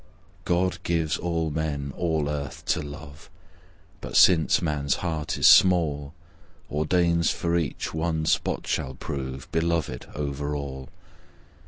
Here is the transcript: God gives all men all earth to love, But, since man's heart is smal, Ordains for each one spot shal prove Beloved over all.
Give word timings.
God 0.45 0.79
gives 0.81 1.15
all 1.17 1.51
men 1.51 1.93
all 1.95 2.27
earth 2.27 2.65
to 2.65 2.81
love, 2.81 3.29
But, 3.99 4.17
since 4.17 4.59
man's 4.59 4.95
heart 5.05 5.37
is 5.37 5.45
smal, 5.45 6.13
Ordains 6.71 7.29
for 7.29 7.55
each 7.55 7.93
one 7.93 8.25
spot 8.25 8.65
shal 8.65 8.95
prove 8.95 9.47
Beloved 9.51 10.07
over 10.15 10.55
all. 10.55 10.89